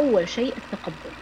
أول 0.00 0.28
شيء 0.28 0.58
التقبل 0.58 1.14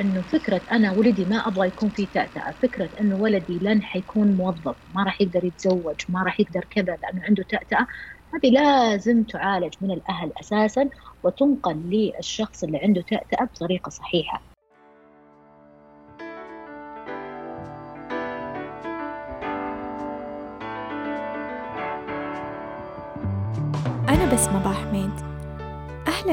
إنه 0.00 0.22
فكرة 0.22 0.62
أنا 0.72 0.92
ولدي 0.92 1.26
ما 1.26 1.36
أبغى 1.36 1.68
يكون 1.68 1.90
في 1.90 2.06
تأتأة، 2.06 2.54
فكرة 2.62 2.90
إنه 3.00 3.16
ولدي 3.16 3.58
لن 3.62 3.82
حيكون 3.82 4.36
موظف، 4.36 4.76
ما 4.88 5.04
راح 5.04 5.20
يقدر 5.20 5.44
يتزوج، 5.44 5.96
ما 6.08 6.22
راح 6.22 6.40
يقدر 6.40 6.64
كذا 6.70 6.96
لأنه 7.02 7.24
عنده 7.24 7.44
تأتأة، 7.50 7.86
هذه 8.34 8.50
لازم 8.52 9.24
تعالج 9.24 9.74
من 9.80 9.90
الأهل 9.92 10.32
أساسا 10.40 10.90
وتنقل 11.22 11.76
للشخص 12.18 12.64
اللي 12.64 12.78
عنده 12.78 13.02
تأتأة 13.02 13.44
بطريقة 13.46 13.90
صحيحة. 13.90 14.53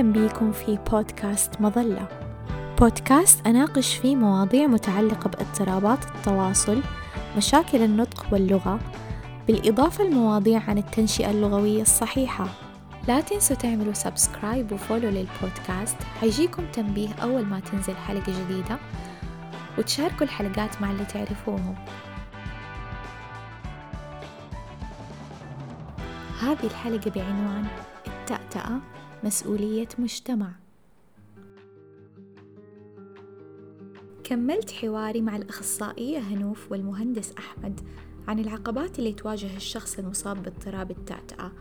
أهلا 0.02 0.14
بيكم 0.14 0.52
في 0.52 0.80
بودكاست 0.92 1.62
مظلة. 1.62 2.08
بودكاست 2.80 3.48
أناقش 3.48 3.96
فيه 3.96 4.16
مواضيع 4.16 4.68
متعلقة 4.68 5.30
باضطرابات 5.30 6.06
التواصل 6.06 6.82
مشاكل 7.38 7.82
النطق 7.82 8.26
واللغة 8.32 8.80
بالإضافة 9.48 10.04
لمواضيع 10.04 10.62
عن 10.68 10.78
التنشئة 10.78 11.32
اللغوية 11.32 11.82
الصحيحة. 11.82 12.48
لا 13.08 13.22
تنسوا 13.22 13.56
تعملوا 13.56 13.94
سبسكرايب 13.94 14.72
وفولو 14.72 15.10
للبودكاست 15.10 15.98
حيجيكم 16.22 16.64
تنبيه 16.74 17.10
أول 17.24 17.46
ما 17.46 17.60
تنزل 17.60 17.96
حلقة 17.96 18.34
جديدة 18.44 18.78
وتشاركوا 19.78 20.26
الحلقات 20.26 20.82
مع 20.82 20.92
اللي 20.92 21.06
تعرفوهم. 21.06 21.76
هذه 26.42 26.64
الحلقة 26.64 27.12
بعنوان 27.12 27.66
التأتأة 28.08 29.01
مسؤولية 29.24 29.88
مجتمع. 30.00 30.52
كملت 34.24 34.72
حواري 34.72 35.22
مع 35.22 35.36
الأخصائية 35.36 36.20
هنوف 36.20 36.72
والمهندس 36.72 37.34
أحمد 37.38 37.80
عن 38.28 38.40
العقبات 38.40 39.00
اللي 39.00 39.14
تواجه 39.14 39.56
الشخص 39.56 40.00
المصاب 40.00 40.44
باضطراب 40.44 40.92
التأتأة 40.92 41.52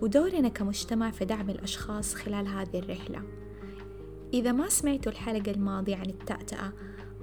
ودورنا 0.00 0.48
كمجتمع 0.48 1.10
في 1.10 1.24
دعم 1.24 1.50
الأشخاص 1.50 2.14
خلال 2.14 2.48
هذه 2.48 2.78
الرحلة. 2.78 3.22
إذا 4.34 4.52
ما 4.52 4.68
سمعتوا 4.68 5.12
الحلقة 5.12 5.50
الماضية 5.50 5.96
عن 5.96 6.06
التأتأة 6.06 6.72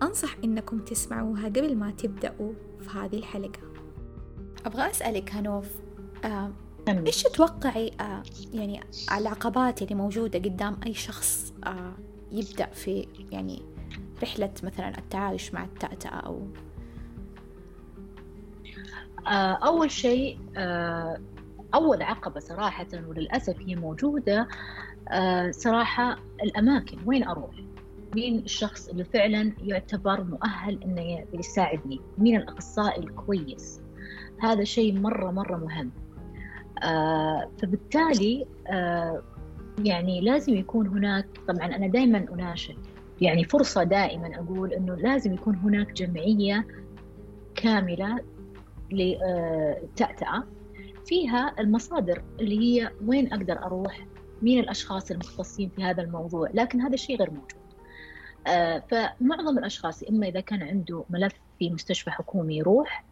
أنصح 0.03 0.37
إنكم 0.43 0.79
تسمعوها 0.79 1.45
قبل 1.45 1.75
ما 1.75 1.91
تبدأوا 1.91 2.53
في 2.79 2.89
هذه 2.89 3.17
الحلقة. 3.17 3.59
أبغى 4.65 4.89
أسألك 4.89 5.31
هنوف 5.31 5.67
آه 6.25 6.51
إيش 6.87 7.23
تتوقعي 7.23 7.91
آه 8.01 8.23
يعني 8.53 8.79
العقبات 9.17 9.81
اللي 9.81 9.95
موجودة 9.95 10.39
قدام 10.39 10.77
أي 10.85 10.93
شخص 10.93 11.53
آه 11.63 11.93
يبدأ 12.31 12.65
في 12.65 13.07
يعني 13.31 13.61
رحلة 14.23 14.51
مثلا 14.63 14.97
التعايش 14.97 15.53
مع 15.53 15.63
التأتأة 15.63 16.09
أو؟ 16.09 16.47
آه، 19.27 19.53
أول 19.53 19.91
شيء 19.91 20.39
آه، 20.57 21.17
أول 21.73 22.01
عقبة 22.01 22.39
صراحة 22.39 22.87
وللأسف 23.07 23.55
هي 23.59 23.75
موجودة 23.75 24.47
آه، 25.09 25.51
صراحة 25.51 26.17
الأماكن 26.43 26.97
وين 27.05 27.23
أروح؟ 27.23 27.55
مين 28.15 28.39
الشخص 28.39 28.87
اللي 28.87 29.03
فعلا 29.03 29.53
يعتبر 29.63 30.23
مؤهل 30.23 30.83
إنه 30.83 31.25
يساعدني؟ 31.33 32.01
مين 32.17 32.35
الأخصائي 32.35 33.03
الكويس؟ 33.03 33.81
هذا 34.39 34.63
شيء 34.63 34.99
مرة 34.99 35.31
مرة 35.31 35.57
مهم. 35.57 35.91
فبالتالي 37.61 38.45
آه 38.67 39.21
يعني 39.79 40.21
لازم 40.21 40.55
يكون 40.55 40.87
هناك 40.87 41.27
طبعا 41.47 41.65
أنا 41.75 41.87
دائما 41.87 42.25
أناشد 42.33 42.77
يعني 43.21 43.43
فرصة 43.43 43.83
دائما 43.83 44.35
أقول 44.35 44.73
أنه 44.73 44.95
لازم 44.95 45.33
يكون 45.33 45.55
هناك 45.55 45.91
جمعية 45.91 46.67
كاملة 47.55 48.19
للتأتأة 48.91 50.43
فيها 51.05 51.55
المصادر 51.59 52.23
اللي 52.39 52.59
هي 52.59 52.91
وين 53.05 53.33
أقدر 53.33 53.63
أروح 53.65 54.07
مين 54.41 54.59
الأشخاص 54.59 55.11
المختصين 55.11 55.69
في 55.69 55.83
هذا 55.83 56.03
الموضوع 56.03 56.49
لكن 56.53 56.81
هذا 56.81 56.93
الشيء 56.93 57.17
غير 57.17 57.29
موجود. 57.29 57.61
آه، 58.47 58.83
فمعظم 58.89 59.57
الأشخاص 59.57 60.03
إما 60.03 60.27
إذا 60.27 60.39
كان 60.39 60.63
عنده 60.63 61.05
ملف 61.09 61.33
في 61.59 61.69
مستشفى 61.69 62.11
حكومي 62.11 62.57
يروح 62.57 63.05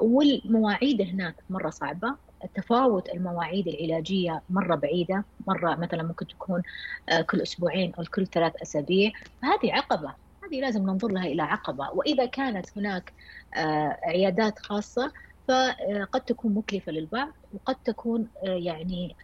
والمواعيد 0.00 1.02
هناك 1.02 1.36
مرة 1.50 1.70
صعبة. 1.70 2.16
تفاوت 2.54 3.08
المواعيد 3.08 3.68
العلاجية 3.68 4.42
مرة 4.50 4.74
بعيدة 4.74 5.24
مرة 5.46 5.74
مثلا 5.74 6.02
ممكن 6.02 6.26
تكون 6.26 6.62
آه، 7.08 7.20
كل 7.20 7.40
أسبوعين 7.42 7.94
أو 7.94 8.04
كل 8.14 8.26
ثلاث 8.26 8.52
أسابيع. 8.62 9.12
فهذه 9.42 9.72
عقبة 9.72 10.14
هذه 10.44 10.60
لازم 10.60 10.82
ننظر 10.82 11.08
لها 11.08 11.24
إلى 11.26 11.42
عقبة. 11.42 11.90
وإذا 11.90 12.26
كانت 12.26 12.78
هناك 12.78 13.12
آه، 13.56 13.98
عيادات 14.04 14.58
خاصة 14.58 15.12
فقد 15.48 16.20
تكون 16.20 16.54
مكلفة 16.54 16.92
للبعض 16.92 17.32
وقد 17.52 17.76
تكون 17.84 18.28
آه، 18.46 18.48
يعني 18.48 19.16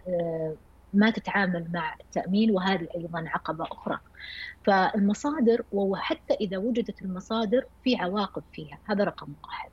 ما 0.92 1.10
تتعامل 1.10 1.70
مع 1.72 1.94
التأمين 2.00 2.50
وهذه 2.50 2.88
أيضا 2.96 3.24
عقبة 3.28 3.64
أخرى. 3.64 3.98
فالمصادر 4.64 5.64
وحتى 5.72 6.34
إذا 6.34 6.58
وجدت 6.58 7.02
المصادر 7.02 7.64
في 7.82 7.96
عواقب 7.96 8.44
فيها. 8.52 8.78
هذا 8.84 9.04
رقم 9.04 9.34
واحد. 9.44 9.70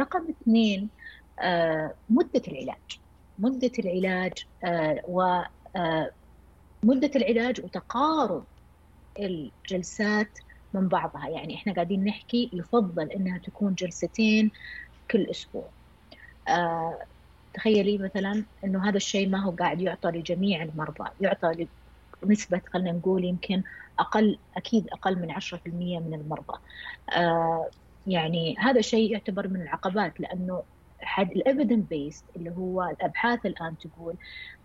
رقم 0.00 0.28
اثنين 0.30 0.90
آه، 1.40 1.94
مدة 2.08 2.42
العلاج. 2.48 3.00
مدة 3.38 3.72
العلاج 3.78 4.32
آه، 4.64 5.02
و 5.08 5.42
آه، 5.76 6.10
مدة 6.82 7.10
العلاج 7.16 7.60
وتقارب 7.64 8.44
الجلسات 9.18 10.38
من 10.74 10.88
بعضها. 10.88 11.28
يعني 11.28 11.54
إحنا 11.54 11.72
قاعدين 11.74 12.04
نحكي 12.04 12.50
يفضل 12.52 13.12
إنها 13.12 13.38
تكون 13.38 13.74
جلستين 13.74 14.50
كل 15.10 15.26
أسبوع. 15.30 15.70
تخيلي 17.54 17.98
مثلا 17.98 18.44
إنه 18.64 18.88
هذا 18.88 18.96
الشيء 18.96 19.28
ما 19.28 19.38
هو 19.44 19.50
قاعد 19.50 19.80
يعطى 19.80 20.08
لجميع 20.08 20.62
المرضى. 20.62 21.10
يعطى 21.20 21.66
نسبة 22.26 22.62
خلينا 22.72 22.92
نقول 22.92 23.24
يمكن 23.24 23.62
أقل 23.98 24.38
أكيد 24.56 24.88
أقل 24.92 25.18
من 25.18 25.30
10% 25.30 26.00
من 26.00 26.14
المرضى. 26.14 26.58
يعني 28.06 28.56
هذا 28.58 28.80
شيء 28.80 29.12
يعتبر 29.12 29.48
من 29.48 29.62
العقبات 29.62 30.20
لأنه 30.20 30.62
حد 31.02 31.30
الإيفيدن 31.30 31.82
بيست 31.82 32.30
اللي 32.36 32.50
هو 32.50 32.82
الأبحاث 32.84 33.46
الآن 33.46 33.76
تقول 33.78 34.16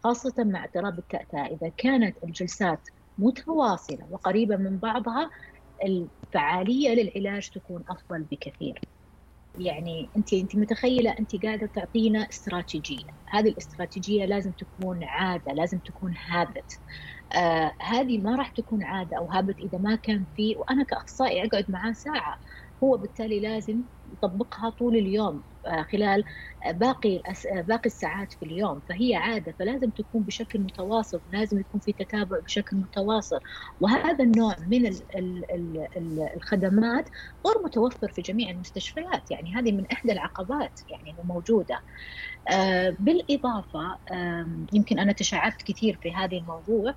خاصة 0.04 0.34
مع 0.40 0.64
اضطراب 0.66 1.00
التأتأة 1.00 1.46
إذا 1.46 1.70
كانت 1.78 2.18
الجلسات 2.24 2.82
متواصلة 3.18 4.08
وقريبة 4.10 4.56
من 4.58 4.78
بعضها 4.80 5.30
الفعالية 5.86 6.90
للعلاج 6.96 7.50
تكون 7.50 7.84
أفضل 7.90 8.24
بكثير. 8.24 8.82
يعني 9.58 10.12
أنت 10.18 10.34
أنت 10.34 10.56
متخيلة 10.56 11.12
أنت 11.20 11.44
قاعدة 11.46 11.68
تعطينا 11.68 12.20
استراتيجية، 12.30 13.08
هذه 13.30 13.50
الاستراتيجية 13.50 14.26
لازم 14.26 14.52
تكون 14.52 15.04
عادة، 15.04 15.54
لازم 15.54 15.80
تكون 15.80 16.14
هابت. 16.28 16.72
آه 17.36 17.74
هذه 17.82 18.22
ما 18.22 18.36
راح 18.36 18.50
تكون 18.52 18.84
عادة 18.84 19.18
أو 19.18 19.32
هابت 19.32 19.60
إذا 19.60 19.78
ما 19.78 19.96
كان 19.96 20.28
في 20.36 20.56
وأنا 20.58 20.84
كأخصائي 20.84 21.46
أقعد 21.48 21.66
معاه 21.72 21.92
ساعة، 21.94 22.40
هو 22.84 22.98
بالتالي 22.98 23.40
لازم 23.40 23.84
يطبقها 24.14 24.70
طول 24.70 24.96
اليوم 24.96 25.44
خلال 25.92 26.24
آه، 26.66 26.72
باقي 26.72 27.22
آه، 27.58 27.62
باقي 27.62 27.86
الساعات 27.86 28.34
في 28.34 28.46
اليوم 28.46 28.82
فهي 28.90 29.16
عادة 29.16 29.56
فلازم 29.60 29.90
تكون 29.90 30.24
بشكل 30.24 30.60
متواصل 30.60 31.22
لازم 31.28 31.60
يكون 31.60 31.80
في 31.80 31.94
تتابع 31.94 32.40
بشكل 32.40 32.78
متواصل. 32.78 33.40
وهذا 33.80 34.24
النوع 34.24 34.56
من 34.68 34.94
الخدمات 36.36 37.10
غير 37.48 37.56
متوفر 37.66 38.08
في 38.12 38.22
جميع 38.22 38.50
المستشفيات. 38.52 39.32
يعني 39.32 39.56
هذه 39.56 39.72
من 39.72 39.86
إحدى 39.92 40.12
العقبات 40.14 40.80
يعني 40.90 41.12
الموجوده 41.22 41.80
بالإضافة 43.00 44.00
يمكن 44.74 45.00
أنا 45.00 45.12
تشعبت 45.14 45.62
كثير 45.66 46.00
في 46.02 46.14
هذا 46.14 46.38
الموضوع. 46.38 46.96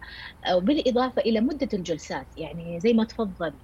بالاضافه 0.53 1.23
إلى 1.23 1.41
مدة 1.41 1.69
الجلسات. 1.75 2.29
يعني 2.37 2.81
زي 2.81 2.93
ما 2.93 3.05
تفضل 3.05 3.59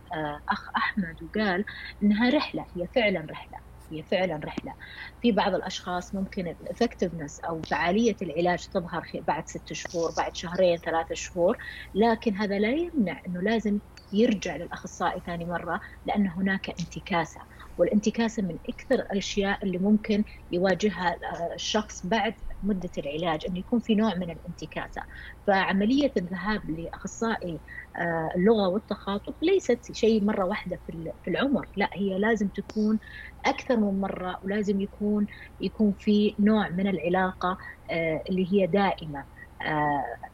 أخ 0.49 0.69
أحمد 0.77 1.23
وقال 1.23 1.65
إنها 2.03 2.31
رحلة 2.31 2.67
هي 2.77 2.87
فعلا 2.95 3.27
رحلة. 3.31 3.72
هي 3.93 4.03
فعلا 4.03 4.41
رحلة. 4.45 4.75
في 5.21 5.33
بعض 5.33 5.55
الأشخاص 5.55 6.15
ممكن 6.15 6.49
الافكتفنس 6.49 7.41
أو 7.41 7.63
فعالية 7.63 8.17
العلاج 8.23 8.69
تظهر 8.69 9.03
بعد 9.15 9.49
ست 9.49 9.73
شهور 9.73 10.11
بعد 10.13 10.37
شهرين 10.37 10.79
ثلاثة 10.79 11.15
شهور 11.15 11.57
لكن 11.95 12.37
هذا 12.37 12.59
لا 12.59 12.71
يمنع 12.73 13.21
إنه 13.27 13.41
لازم 13.43 13.81
يرجع 14.13 14.57
للأخصائي 14.57 15.21
ثاني 15.21 15.45
مرة 15.45 15.81
لأن 16.05 16.27
هناك 16.29 16.69
انتكاسة. 16.81 17.41
والانتكاسة 17.77 18.43
من 18.43 18.59
أكثر 18.69 18.95
الأشياء 18.95 19.65
اللي 19.65 19.79
ممكن 19.79 20.25
يواجهها 20.51 21.17
الشخص 21.55 22.07
بعد 22.07 22.35
مدة 22.63 22.91
العلاج 22.99 23.47
إنه 23.49 23.59
يكون 23.59 23.81
في 23.81 23.95
نوع 23.95 24.15
من 24.15 24.31
الانتكاسة. 24.31 25.03
فعملية 25.47 26.13
الذهاب 26.17 26.71
لأخصائي 26.71 27.61
آه، 27.97 28.31
اللغة 28.37 28.69
والتخاطب 28.69 29.35
ليست 29.43 29.93
شيء 29.93 30.25
مرة 30.25 30.45
واحدة 30.47 30.81
في 30.87 31.29
العمر. 31.31 31.69
لا 31.77 31.91
هي 31.95 32.19
لازم 32.19 32.49
تكون 32.49 32.99
أكثر 33.47 33.77
من 33.77 34.01
مرة 34.01 34.39
ولازم 34.43 34.81
يكون 34.81 35.27
يكون 35.61 35.93
في 35.99 36.37
نوع 36.39 36.69
من 36.69 36.87
العلاقة 36.87 37.59
آه، 37.91 38.23
اللي 38.31 38.53
هي 38.53 38.67
دائمة. 38.67 39.21
آه، 39.21 39.27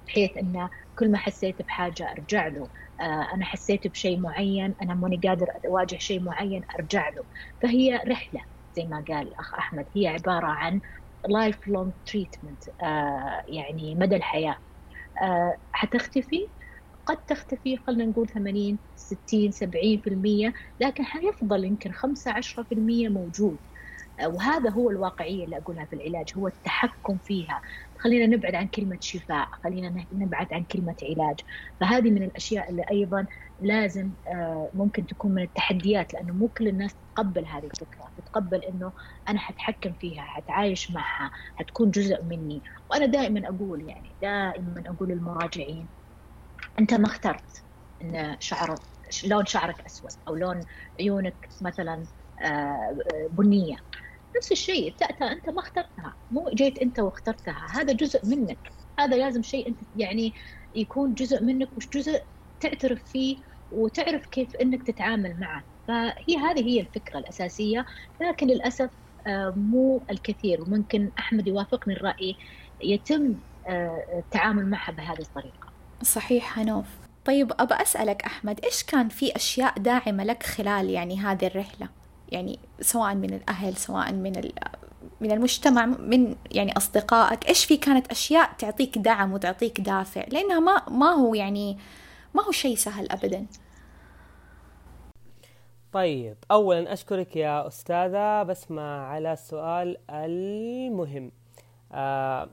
بحيث 0.06 0.36
انه 0.36 0.70
كل 0.98 1.10
ما 1.10 1.19
حسيت 1.19 1.62
بحاجة 1.62 2.12
أرجع 2.12 2.46
له. 2.46 2.70
آه، 3.00 3.28
أنا 3.34 3.44
حسيت 3.44 3.86
بشيء 3.86 4.20
معين 4.20 4.75
أنا 4.82 4.94
ماني 4.94 5.20
قادر 5.28 5.46
أواجه 5.66 5.96
شيء 5.96 6.22
معين 6.22 6.62
أرجع 6.78 7.08
له. 7.08 7.25
فهي 7.62 7.96
رحلة 7.96 8.40
زي 8.76 8.84
ما 8.86 9.04
قال 9.08 9.28
الأخ 9.28 9.54
أحمد 9.54 9.86
هي 9.96 10.06
عبارة 10.06 10.46
عن 10.46 10.80
lifelong 11.28 11.92
treatment 12.06 12.62
يعني 13.48 13.94
مدى 13.94 14.16
الحياة. 14.16 14.56
آه، 15.22 15.58
حتختفي؟ 15.72 16.52
قد 17.06 17.19
تختفي 17.26 17.76
خلينا 17.78 18.06
نقول 18.06 18.28
80 18.28 18.80
60 18.96 19.52
70% 19.52 20.52
لكن 20.80 21.04
حيفضل 21.04 21.64
يمكن 21.64 21.92
5 21.92 22.32
10% 22.32 23.08
موجود. 23.08 23.60
وهذا 24.26 24.70
هو 24.70 24.90
الواقعية 24.90 25.44
اللي 25.44 25.58
أقولها 25.58 25.84
في 25.86 25.92
العلاج 25.96 26.26
هو 26.36 26.48
التحكم 26.48 27.19
فيها. 27.19 27.60
خلينا 27.98 28.26
نبعد 28.36 28.54
عن 28.54 28.68
كلمة 28.68 28.98
شفاء 29.00 29.48
خلينا 29.64 30.06
نبعد 30.12 30.52
عن 30.52 30.64
كلمة 30.64 30.96
علاج. 31.02 31.40
فهذه 31.80 32.10
من 32.10 32.22
الأشياء 32.22 32.70
اللي 32.70 32.82
أيضا 32.90 33.26
لازم 33.58 34.14
آه، 34.26 34.70
ممكن 34.74 35.06
تكون 35.06 35.34
من 35.34 35.42
التحديات 35.42 36.14
لأنه 36.14 36.34
مو 36.34 36.48
كل 36.48 36.68
الناس 36.68 36.94
تقبل 37.16 37.46
هذه 37.46 37.66
الفكرة. 37.66 38.10
تتقبل 38.16 38.64
إنه 38.64 38.92
أنا 39.28 39.38
حتحكم 39.38 39.92
فيها 39.92 40.22
حتعايش 40.22 40.90
معها 40.90 41.30
حتكون 41.56 41.90
جزء 41.90 42.24
مني. 42.24 42.62
وأنا 42.90 43.06
دائما 43.06 43.48
أقول 43.48 43.82
يعني 43.88 44.16
دائما 44.22 44.82
أقول 44.86 45.08
للمراجعين 45.08 45.88
أنت 46.78 46.94
ما 46.94 47.06
اخترت 47.06 47.64
إن 48.02 48.36
شعرك 48.40 48.78
لون 49.26 49.46
شعرك 49.46 49.80
أسود 49.86 50.10
أو 50.28 50.34
لون 50.36 50.60
عيونك 51.00 51.48
مثلا 51.60 52.06
آه، 52.44 52.98
بنية. 53.30 53.76
نفس 54.36 54.52
الشيء 54.52 54.88
التأتأة 54.88 55.32
أنت 55.32 55.50
ما 55.50 55.60
اخترتها. 55.60 56.14
مو 56.30 56.50
جيت 56.54 56.78
أنت 56.78 56.98
واخترتها 56.98 57.66
هذا 57.70 57.92
جزء 57.92 58.26
منك. 58.26 58.58
هذا 58.98 59.16
لازم 59.16 59.42
شيء 59.42 59.69
أنت 59.69 59.78
يعني 59.96 60.32
يكون 60.75 61.14
جزء 61.14 61.42
منك 61.44 61.69
وش 61.76 61.88
جزء 61.88 62.22
تعترف 62.60 63.04
فيه 63.12 63.36
وتعرف 63.72 64.26
كيف 64.26 64.56
أنك 64.56 64.82
تتعامل 64.82 65.40
معه. 65.40 65.62
فهي 65.88 66.36
هذه 66.36 66.69
هي 66.69 66.80
الفكرة 66.80 67.19
الأساسية. 67.19 67.86
لكن 68.20 68.46
للأسف 68.46 68.90
آه، 69.26 69.54
مو 69.56 70.00
الكثير 70.10 70.62
وممكن 70.62 71.10
أحمد 71.19 71.46
يوافقني 71.46 71.94
الرأي 71.94 72.36
يتم 72.82 73.34
آه، 73.66 74.04
التعامل 74.19 74.66
معها 74.70 74.92
بهذه 74.92 75.20
الطريقة. 75.20 75.69
صحيح 76.02 76.58
هنوف 76.58 76.86
طيب 77.25 77.52
أبى 77.58 77.75
أسألك 77.75 78.22
أحمد 78.22 78.60
إيش 78.64 78.82
كان 78.82 79.08
في 79.08 79.36
أشياء 79.36 79.78
داعمة 79.78 80.25
لك 80.25 80.42
خلال 80.42 80.90
يعني 80.90 81.19
هذه 81.20 81.46
الرحلة؟ 81.46 81.88
يعني 82.28 82.58
سواء 82.80 83.14
من 83.14 83.34
الأهل 83.34 83.76
سواء 83.76 84.12
من 84.12 84.32
من 85.20 85.32
المجتمع 85.32 85.86
من 85.86 86.36
يعني 86.50 86.76
أصدقائك 86.76 87.48
إيش 87.48 87.64
في 87.64 87.76
كانت 87.76 88.10
أشياء 88.10 88.52
تعطيك 88.58 88.98
دعم 88.98 89.32
وتعطيك 89.32 89.80
دافع؟ 89.80 90.25
لأنها 90.28 90.60
ما 90.60 90.88
ما 90.88 91.10
هو 91.10 91.34
يعني 91.34 91.78
ما 92.34 92.42
هو 92.42 92.50
شيء 92.50 92.76
سهل 92.76 93.10
أبدا. 93.10 93.46
طيب 95.92 96.36
أولا 96.50 96.92
أشكرك 96.92 97.36
يا 97.36 97.66
أستاذة 97.66 98.42
بسمة 98.42 98.82
على 98.82 99.32
السؤال 99.32 99.96
المهم. 100.10 101.32
آه 101.92 102.48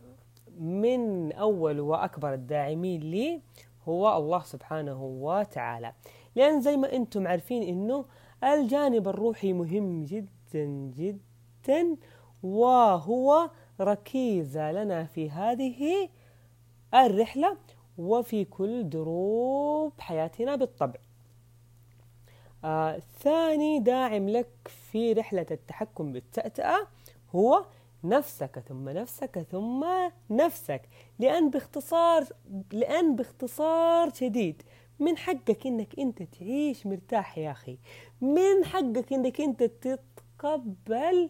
من 0.60 1.32
أول 1.32 1.80
وأكبر 1.80 2.34
الداعمين 2.34 3.02
لي 3.02 3.42
هو 3.88 4.18
الله 4.18 4.40
سبحانه 4.40 5.04
وتعالى. 5.04 5.94
لأن 6.36 6.62
زي 6.62 6.78
ما 6.78 6.94
أنتم 6.94 7.28
عارفين 7.28 7.64
أنه 7.64 8.06
الجانب 8.44 9.08
الروحي 9.08 9.54
مهم 9.54 10.04
جدا 10.04 10.66
جدا 10.98 11.98
وهو 12.44 13.50
ركيزة 13.82 14.72
لنا 14.72 15.04
في 15.04 15.30
هذه 15.30 16.10
الرحلة 16.94 17.58
وفي 17.98 18.46
كل 18.46 18.90
دروب 18.90 19.94
حياتنا 20.00 20.56
بالطبع. 20.56 21.00
آه 22.64 23.02
ثاني 23.20 23.80
داعم 23.80 24.30
لك 24.30 24.50
في 24.92 25.14
رحلة 25.14 25.46
التحكم 25.52 26.12
بالتأتأة 26.12 26.88
هو 27.36 27.66
نفسك 28.04 28.64
ثم 28.68 28.90
نفسك 28.90 29.46
ثم 29.52 29.86
نفسك 30.30 30.82
لأن 31.20 31.50
باختصار 31.50 32.26
لأن 32.72 33.16
باختصار 33.16 34.14
شديد 34.14 34.64
من 35.00 35.18
حقك 35.18 35.68
إنك 35.68 36.00
أنت 36.00 36.24
تعيش 36.24 36.86
مرتاح 36.86 37.38
يا 37.38 37.52
أخي. 37.52 37.78
من 38.22 38.66
حقك 38.66 39.14
إنك 39.14 39.42
أنت 39.42 39.64
تتقبل 39.64 41.30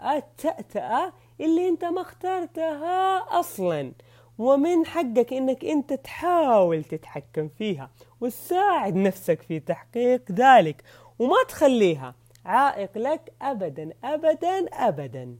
التأتأة 0.00 1.12
اللي 1.40 1.68
أنت 1.68 1.84
ما 1.84 2.00
اخترتها 2.00 3.18
أصلا. 3.40 3.92
ومن 4.38 4.86
حقك 4.86 5.32
إنك 5.32 5.64
أنت 5.64 5.92
تحاول 5.92 6.84
تتحكم 6.84 7.48
فيها 7.48 7.90
وتساعد 8.20 8.94
نفسك 8.96 9.42
في 9.42 9.60
تحقيق 9.60 10.32
ذلك 10.32 10.84
وما 11.18 11.36
تخليها 11.48 12.14
عائق 12.44 12.98
لك 12.98 13.32
ابدا 13.42 13.90
ابدا 14.04 14.66
ابدا. 14.72 15.36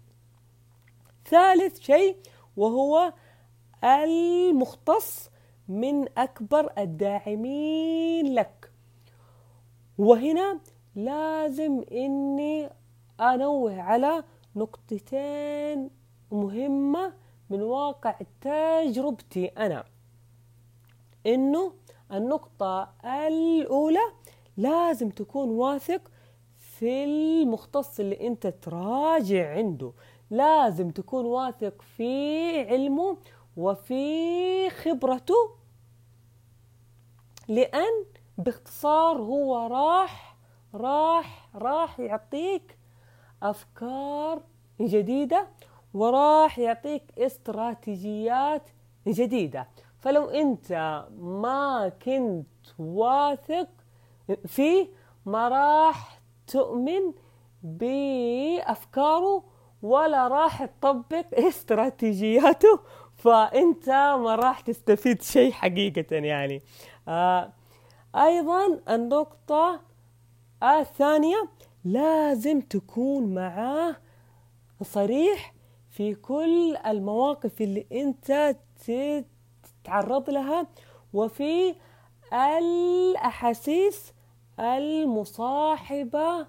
ثالث 1.27 1.81
شيء 1.81 2.17
وهو 2.57 3.13
المختص 3.85 5.31
من 5.69 6.19
أكبر 6.19 6.73
الداعمين 6.79 8.35
لك. 8.35 8.73
وهنا 9.99 10.61
لازم 10.97 11.85
إني 11.93 12.69
أنوه 13.21 13.83
على 13.83 14.25
نقطتين 14.57 15.91
مهمة 16.33 17.13
من 17.51 17.63
واقع 17.63 18.17
تجربتي 18.41 19.47
أنا. 19.47 19.85
إنه 21.27 21.73
النقطة 22.13 22.93
الأولى 23.05 24.13
لازم 24.57 25.11
تكون 25.11 25.49
واثق 25.49 26.11
في 26.57 27.05
المختص 27.05 28.01
اللي 28.01 28.27
أنت 28.27 28.47
تراجع 28.47 29.51
عنده. 29.55 29.93
لازم 30.31 30.91
تكون 30.91 31.25
واثق 31.25 31.83
في 31.83 32.61
علمه 32.61 33.17
وفي 33.57 34.71
خبرته 34.71 35.58
لأن 37.49 38.05
باختصار 38.39 39.17
هو 39.17 39.67
راح 39.67 40.37
راح 40.75 41.49
راح 41.55 42.01
يعطيك 42.01 42.79
أفكار 43.43 44.43
جديدة 44.81 45.49
وراح 45.95 46.59
يعطيك 46.59 47.03
استراتيجيات 47.19 48.63
جديدة. 49.09 49.69
فلو 49.99 50.25
أنت 50.25 50.73
ما 51.21 51.93
كنت 52.05 52.47
واثق 52.79 53.69
فيه 54.47 54.89
ما 55.27 55.49
راح 55.49 56.21
تؤمن 56.47 57.13
بأفكاره 57.63 59.45
ولا 59.83 60.29
راح 60.29 60.65
تطبق 60.65 61.25
استراتيجياته 61.33 62.81
فأنت 63.17 63.89
ما 63.89 64.35
راح 64.35 64.61
تستفيد 64.61 65.23
شيء 65.23 65.53
حقيقة 65.53 66.17
يعني. 66.17 66.63
آه 67.09 67.53
أيضا 68.15 68.81
النقطة 68.89 69.81
الثانية 70.63 71.49
لازم 71.85 72.61
تكون 72.61 73.35
معاه 73.35 73.97
صريح 74.83 75.55
في 75.91 76.15
كل 76.15 76.77
المواقف 76.87 77.61
اللي 77.61 77.87
أنت 77.93 78.57
تتعرض 79.85 80.31
لها 80.31 80.67
وفي 81.13 81.75
الأحاسيس 82.33 84.13
المصاحبة 84.61 86.47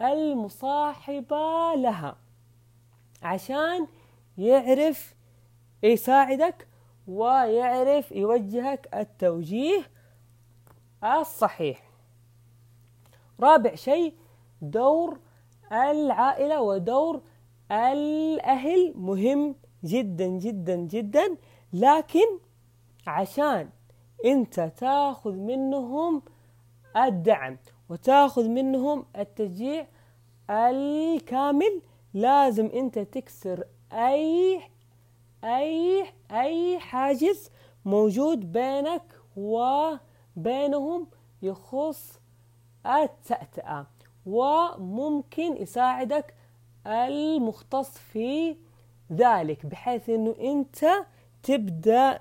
المصاحبة 0.00 1.74
لها. 1.74 2.16
عشان 3.22 3.86
يعرف 4.38 5.14
يساعدك 5.82 6.68
ويعرف 7.06 8.12
يوجهك 8.12 8.88
التوجيه 8.94 9.90
الصحيح. 11.04 11.90
رابع 13.40 13.74
شيء 13.74 14.14
دور 14.62 15.18
العائلة 15.72 16.62
ودور 16.62 17.22
الأهل. 17.70 18.92
مهم 18.96 19.54
جدا 19.84 20.26
جدا 20.26 20.76
جدا. 20.76 21.36
لكن 21.72 22.38
عشان 23.06 23.70
أنت 24.24 24.60
تاخذ 24.60 25.32
منهم 25.32 26.22
الدعم 26.96 27.58
وتاخذ 27.88 28.48
منهم 28.48 29.04
التشجيع 29.16 29.86
الكامل 30.50 31.82
لازم 32.14 32.66
أنت 32.66 32.98
تكسر 32.98 33.64
أي 33.92 34.60
أي 35.44 36.06
أي 36.30 36.78
حاجز 36.78 37.50
موجود 37.84 38.52
بينك 38.52 39.02
وبينهم 39.36 41.06
يخص 41.42 42.20
التأتأة 42.86 43.86
وممكن 44.26 45.56
يساعدك 45.56 46.34
المختص 46.86 47.98
في 47.98 48.56
ذلك 49.12 49.66
بحيث 49.66 50.10
إنه 50.10 50.34
أنت 50.40 50.86
تبدأ 51.42 52.20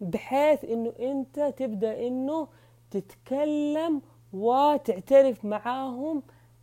بحيث 0.00 0.64
إنه 0.64 0.92
أنت 1.00 1.40
تبدأ 1.40 2.06
إنه 2.06 2.48
تتكلم 2.90 4.02
وتعترف 4.32 5.44
معاهم 5.44 6.22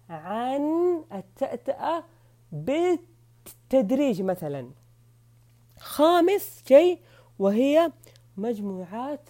عن 0.09 1.03
التأتأة 1.13 2.03
بالتدريج 3.45 4.21
مثلا. 4.21 4.71
خامس 5.79 6.63
شيء 6.67 6.99
وهي 7.39 7.91
مجموعات 8.37 9.29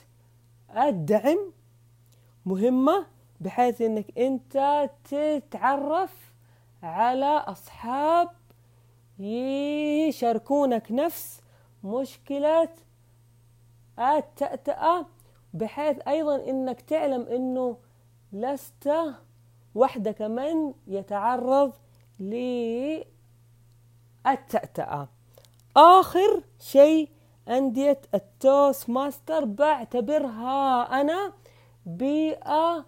الدعم 0.78 1.54
مهمة 2.46 3.06
بحيث 3.42 3.82
إنك 3.82 4.18
أنت 4.18 4.90
تتعرف 5.04 6.34
على 6.84 7.26
أصحاب 7.26 8.30
يشاركونك 9.20 10.92
نفس 10.92 11.42
مشكلة 11.84 12.70
التأتأة 14.00 15.06
بحيث 15.54 15.98
أيضا 16.08 16.50
إنك 16.50 16.82
تعلم 16.82 17.22
إنه 17.22 17.78
لست 18.34 18.92
وحدك 19.76 20.22
من 20.22 20.74
يتعرض 20.88 21.74
للتأتأة 24.28 25.08
آخر 25.78 26.44
شيء 26.60 27.10
أندية 27.50 28.02
ال 28.14 28.90
Toastmaster 28.90 29.46
بعتبرها 29.46 30.82
أنا 31.02 31.34
بيئة 31.86 32.86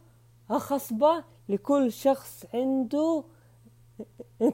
خصبة 0.50 1.24
لكل 1.50 1.92
شخص 1.92 2.46
عنده 2.54 3.24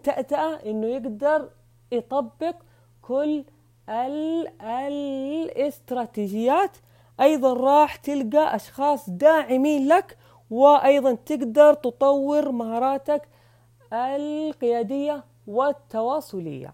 تأتأة 0.04 0.56
إنه 0.56 0.88
يقدر 0.88 1.50
يطبق 1.92 2.56
كل 3.02 3.46
ال 3.90 4.48
الاستراتيجيات. 4.62 6.78
أيضا 7.20 7.54
راح 7.54 7.96
تلقى 7.96 8.56
أشخاص 8.56 9.10
داعمين 9.10 9.88
لك 9.88 10.18
وأيضا 10.50 11.14
تقدر 11.14 11.74
تطور 11.74 12.52
مهاراتك 12.52 13.28
القيادية 13.94 15.24
والتواصلية 15.48 16.74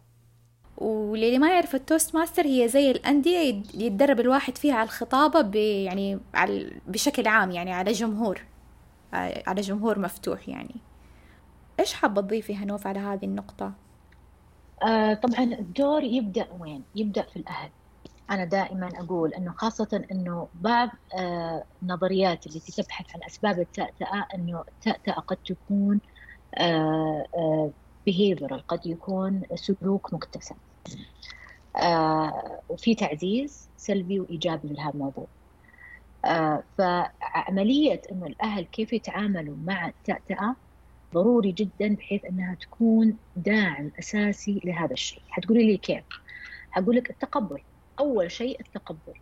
واللي 0.77 1.39
ما 1.39 1.49
يعرف 1.49 1.75
ال 1.75 2.15
Toastmaster 2.15 2.45
هي 2.45 2.67
زي 2.67 2.91
الأندية 2.91 3.63
يتدرب 3.73 4.19
الواحد 4.19 4.57
فيها 4.57 4.75
على 4.75 4.83
الخطابة 4.83 5.41
ب 5.41 5.55
يعني 5.55 6.19
على 6.33 6.71
بشكل 6.87 7.27
عام 7.27 7.51
يعني 7.51 7.73
على 7.73 7.91
جمهور 7.91 8.41
على 9.47 9.61
جمهور 9.61 9.99
مفتوح 9.99 10.49
يعني 10.49 10.75
إيش 11.79 11.93
حابة 11.93 12.21
تضيفي 12.21 12.55
هنوف 12.55 12.87
على 12.87 12.99
هذه 12.99 13.25
النقطة؟ 13.25 13.73
آه 14.83 15.13
طبعا 15.13 15.43
الدور 15.43 16.03
يبدأ 16.03 16.47
وين؟ 16.59 16.83
يبدأ 16.95 17.21
في 17.21 17.35
الأهل 17.37 17.69
أنا 18.29 18.45
دائما 18.45 18.89
أقول 18.95 19.33
أنه 19.33 19.53
خاصة 19.57 20.05
أنه 20.11 20.47
بعض 20.55 20.89
آه 21.19 21.63
النظريات 21.83 22.47
التي 22.47 22.83
تبحث 22.83 23.05
عن 23.15 23.23
أسباب 23.23 23.59
التأتأة 23.59 24.27
أنه 24.35 24.63
التأتأة 24.67 25.21
قد 25.21 25.37
تكون 25.37 25.99
آه 26.55 27.25
آه 27.35 27.71
behavioral 28.09 28.61
قد 28.67 28.85
يكون 28.85 29.41
سلوك 29.55 30.13
مكتسب. 30.13 30.55
آه 31.75 32.61
وفي 32.69 32.95
تعزيز 32.95 33.69
سلبي 33.77 34.19
وإيجابي 34.19 34.67
لهذا 34.67 34.93
الموضوع. 34.93 35.27
آه 36.25 36.63
فعملية 36.77 38.01
أنه 38.11 38.25
الأهل 38.25 38.65
كيف 38.65 38.93
يتعاملوا 38.93 39.57
مع 39.63 39.87
التأتأة 39.87 40.55
ضروري 41.13 41.51
جدا 41.51 41.95
بحيث 41.95 42.25
أنها 42.25 42.55
تكون 42.55 43.17
داعم 43.35 43.91
أساسي 43.99 44.61
لهذا 44.65 44.93
الشيء. 44.93 45.23
حتقولي 45.29 45.67
لي 45.71 45.77
كيف؟ 45.77 46.03
حقول 46.71 46.95
لك 46.95 47.09
التقبل. 47.09 47.63
أول 47.99 48.31
شيء 48.31 48.59
التقبل. 48.59 49.13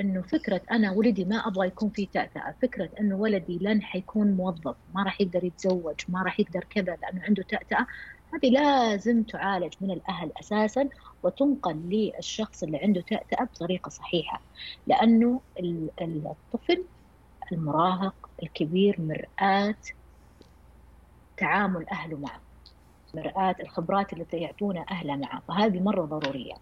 إنه 0.00 0.22
فكرة 0.22 0.62
أنا 0.70 0.92
ولدي 0.92 1.24
ما 1.24 1.36
أبغى 1.36 1.66
يكون 1.66 1.90
في 1.90 2.06
تأتأة، 2.06 2.54
فكرة 2.62 2.90
إنه 3.00 3.16
ولدي 3.16 3.58
لن 3.62 3.82
حيكون 3.82 4.32
موظف، 4.32 4.76
ما 4.94 5.02
راح 5.02 5.20
يقدر 5.20 5.44
يتزوج، 5.44 5.94
ما 6.08 6.22
راح 6.22 6.40
يقدر 6.40 6.64
كذا 6.70 6.96
لأنه 7.02 7.22
عنده 7.22 7.42
تأتأة، 7.42 7.86
هذه 8.34 8.50
لازم 8.50 9.22
تعالج 9.22 9.74
من 9.80 9.90
الأهل 9.90 10.32
أساسا 10.40 10.88
وتنقل 11.22 11.74
للشخص 11.90 12.62
اللي 12.62 12.78
عنده 12.78 13.00
تأتأة 13.00 13.44
بطريقة 13.44 13.88
صحيحة، 13.88 14.42
لأنه 14.86 15.42
الطفل 16.00 16.88
المراهق 17.52 18.30
الكبير 18.42 18.96
مرآة 19.00 19.74
تعامل 21.36 21.88
أهله 21.92 22.18
معه. 22.18 22.42
مرآة 23.14 23.56
الخبرات 23.60 24.12
اللي 24.12 24.26
يعطونا 24.32 24.84
أهله 24.90 25.16
معه، 25.16 25.40
فهذه 25.48 25.80
مرة 25.80 26.04
ضرورية. 26.06 26.54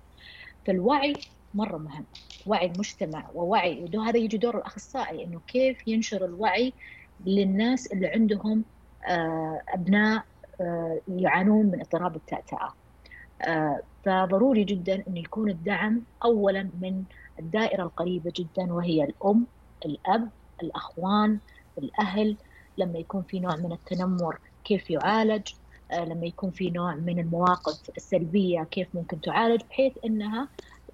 فالوعي 0.67 1.13
مرة 1.55 1.79
مهم 1.79 2.07
وعي 2.47 2.67
المجتمع 2.67 3.31
ووعي 3.35 3.91
وهذا 3.95 4.19
يجي 4.19 4.39
دور 4.39 4.59
الأخصائي 4.59 5.25
إنه 5.25 5.41
كيف 5.47 5.89
ينشر 5.89 6.25
الوعي 6.25 6.75
للناس 7.21 7.87
اللي 7.93 8.07
عندهم 8.09 8.65
آه، 9.09 9.63
أبناء 9.69 10.27
يعانون 11.09 11.67
من 11.67 11.81
اضطراب 11.81 12.17
التأتأة. 12.17 12.75
آه، 13.43 13.83
فضروري 14.05 14.65
جدا 14.65 15.05
أن 15.09 15.17
يكون 15.17 15.51
الدعم 15.51 16.07
أولا 16.25 16.71
من 16.81 17.05
الدائرة 17.39 17.83
القريبة 17.83 18.33
جدا 18.37 18.73
وهي 18.75 19.05
الأم 19.05 19.47
الأب 19.87 20.33
الأخوان 20.63 21.41
الأهل. 21.79 22.39
لما 22.79 22.99
يكون 22.99 23.23
في 23.23 23.41
نوع 23.41 23.57
من 23.57 23.73
التنمر 23.73 24.39
كيف 24.65 24.91
يعالج؟ 24.91 25.49
لما 25.95 26.27
يكون 26.27 26.51
في 26.51 26.71
نوع 26.71 26.95
من 26.95 27.19
المواقف 27.19 27.91
السلبية 27.97 28.63
كيف 28.65 28.95
ممكن 28.95 29.21
تعالج؟ 29.21 29.63
بحيث 29.71 29.93
أنها 30.05 30.51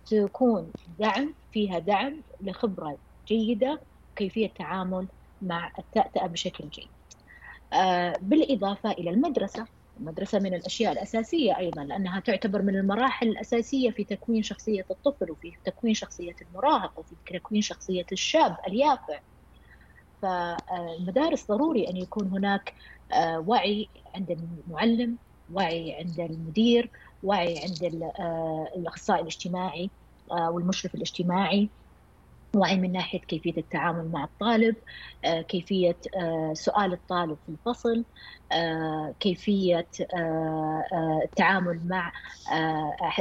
تكون 0.06 0.72
دعم 0.86 1.34
فيها 1.52 1.78
دعم 1.78 2.24
لخبرة 2.40 2.98
جيدة 3.28 3.86
كيفية 4.16 4.46
التعامل 4.46 5.08
مع 5.40 5.72
التأتأة 5.78 6.26
بشكل 6.26 6.68
جيد. 6.70 6.90
آه، 6.92 6.93
بالإضافة 8.20 8.90
إلى 8.90 9.10
المدرسة. 9.10 9.66
المدرسة 10.00 10.38
من 10.38 10.54
الأشياء 10.54 10.92
الأساسية 10.92 11.58
أيضا 11.58 11.84
لأنها 11.84 12.20
تعتبر 12.20 12.62
من 12.62 12.76
المراحل 12.76 13.28
الأساسية 13.28 13.90
في 13.90 14.04
تكوين 14.04 14.42
شخصية 14.42 14.86
الطفل 14.90 15.30
وفي 15.30 15.52
تكوين 15.64 15.94
شخصية 15.94 16.34
المراهق 16.42 16.98
وفي 16.98 17.16
تكوين 17.26 17.62
شخصية 17.62 18.06
الشاب 18.12 18.56
اليافع. 18.68 19.20
فالمدارس 20.22 21.46
ضروري 21.48 21.90
أن 21.90 21.96
يكون 21.96 22.28
هناك 22.28 22.74
آه، 23.12 23.38
وعي 23.40 23.90
عند 24.14 24.30
المعلم 24.30 25.18
وعي 25.48 25.94
عند 25.94 26.20
المدير 26.20 26.90
وعي 27.22 27.58
عند 27.58 27.84
آه، 28.20 28.72
الأخصائي 28.76 29.20
الاجتماعي 29.20 29.90
آه، 30.32 30.50
والمشرف 30.50 30.94
الاجتماعي. 30.94 31.70
وعي 32.56 32.76
من 32.76 32.92
ناحية 32.92 33.20
كيفية 33.20 33.56
التعامل 33.58 34.10
مع 34.10 34.24
الطالب 34.24 34.76
آه، 35.24 35.40
كيفية 35.42 35.96
سؤال 36.52 36.92
الطالب 36.92 37.38
في 37.46 37.48
الفصل 37.52 38.04
كيفية 39.20 39.88
التعامل 41.24 41.88
مع 41.88 42.12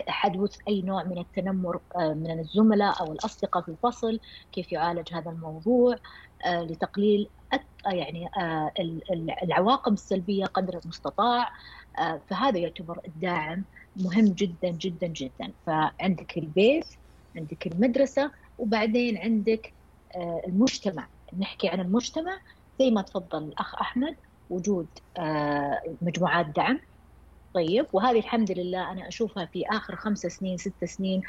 حدوث 0.07 0.57
أي 0.67 0.81
نوع 0.81 1.03
من 1.03 1.17
التنمر 1.17 1.79
من 1.97 2.39
الزملاء 2.39 3.01
أو 3.01 3.11
الأصدقاء 3.13 3.63
في 3.63 3.69
الفصل 3.71 4.19
كيف 4.51 4.71
يعالج 4.71 5.13
هذا 5.13 5.31
الموضوع 5.31 5.95
لتقليل 6.47 7.29
يعني 7.85 8.29
العواقب 9.43 9.93
السلبية 9.93 10.45
قدر 10.45 10.79
المستطاع 10.85 11.49
فهذا 12.29 12.59
يعتبر 12.59 12.99
الداعم 13.07 13.65
مهم 13.95 14.25
جدا 14.25 14.69
جدا 14.69 15.07
جدا. 15.07 15.53
فعندك 15.65 16.37
البيت 16.37 16.85
عندك 17.37 17.67
المدرسة 17.67 18.31
وبعدين 18.57 19.17
عندك 19.17 19.75
آه، 20.15 20.41
المجتمع. 20.47 21.09
نحكي 21.39 21.67
عن 21.69 21.79
المجتمع 21.79 22.39
زي 22.79 22.91
ما 22.91 23.01
تفضل 23.01 23.43
الأخ 23.43 23.75
أحمد 23.81 24.15
وجود 24.49 24.89
آه، 25.17 25.81
مجموعات 26.01 26.45
دعم. 26.55 26.79
طيب 27.53 27.85
وهذه 27.93 28.19
الحمد 28.19 28.51
لله 28.51 28.91
أنا 28.91 29.07
أشوفها 29.07 29.45
في 29.45 29.63
آخر 29.71 29.95
خمس 29.95 30.19
سنين 30.19 30.57
ست 30.57 30.85
سنين 30.85 31.21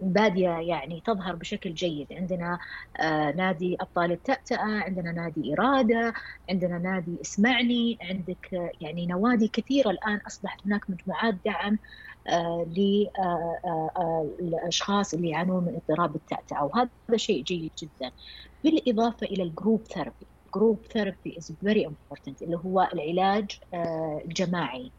بادية 0.00 0.50
يعني 0.50 1.02
تظهر 1.06 1.36
بشكل 1.36 1.74
جيد. 1.74 2.06
عندنا 2.12 2.58
آه 3.00 3.32
نادي 3.32 3.76
أبطال 3.80 4.12
التأتأة 4.12 4.58
عندنا 4.60 5.12
نادي 5.12 5.54
إرادة 5.54 6.12
عندنا 6.50 6.78
نادي 6.78 7.18
اسمعني 7.22 7.98
عندك 8.02 8.48
آه 8.54 8.70
يعني 8.80 9.06
نوادي 9.06 9.48
كثيرة 9.48 9.90
الآن 9.90 10.20
أصبحت 10.26 10.66
هناك 10.66 10.90
مجموعات 10.90 11.34
دعم 11.44 11.78
آه 12.28 12.66
للأشخاص 14.40 15.14
اللي 15.14 15.28
يعانون 15.30 15.64
من 15.64 15.74
اضطراب 15.76 16.16
التأتأة 16.16 16.64
وهذا 16.64 16.90
شيء 17.16 17.42
جيد 17.44 17.72
جدا. 17.82 18.12
بالإضافة 18.64 19.26
إلى 19.26 19.42
ال 19.42 19.49
group 19.49 19.86
therapy 19.86 20.28
group 20.54 20.86
therapy 20.92 21.36
is 21.40 21.54
very 21.64 21.84
important 21.90 22.42
اللي 22.42 22.56
هو 22.56 22.88
العلاج 22.94 23.50
الجماعي. 24.26 24.92